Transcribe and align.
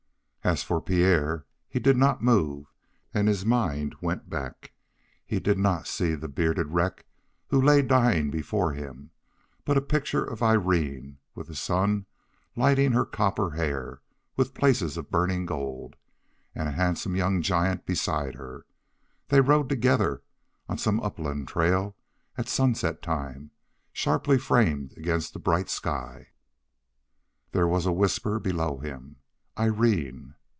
As 0.43 0.63
for 0.63 0.81
Pierre, 0.81 1.45
he 1.69 1.77
did 1.79 1.95
not 1.95 2.23
move, 2.23 2.73
and 3.13 3.27
his 3.27 3.45
mind 3.45 3.93
went 4.01 4.27
back. 4.27 4.71
He 5.23 5.39
did 5.39 5.59
not 5.59 5.85
see 5.85 6.15
the 6.15 6.27
bearded 6.27 6.69
wreck 6.71 7.05
who 7.49 7.61
lay 7.61 7.83
dying 7.83 8.31
before 8.31 8.73
him, 8.73 9.11
but 9.65 9.77
a 9.77 9.81
picture 9.81 10.25
of 10.25 10.41
Irene, 10.41 11.19
with 11.35 11.45
the 11.45 11.53
sun 11.55 12.07
lighting 12.55 12.91
her 12.93 13.05
copper 13.05 13.51
hair 13.51 14.01
with 14.35 14.55
places 14.55 14.97
of 14.97 15.11
burning 15.11 15.45
gold, 15.45 15.95
and 16.55 16.67
a 16.67 16.71
handsome 16.71 17.15
young 17.15 17.43
giant 17.43 17.85
beside 17.85 18.33
her. 18.33 18.65
They 19.27 19.41
rode 19.41 19.69
together 19.69 20.23
on 20.67 20.79
some 20.79 20.99
upland 21.01 21.49
trail 21.49 21.95
at 22.35 22.49
sunset 22.49 23.03
time, 23.03 23.51
sharply 23.93 24.39
framed 24.39 24.97
against 24.97 25.33
the 25.33 25.39
bright 25.39 25.69
sky. 25.69 26.29
There 27.51 27.67
was 27.67 27.85
a 27.85 27.91
whisper 27.93 28.39
below 28.39 28.79
him: 28.79 29.17
"Irene!" 29.57 30.35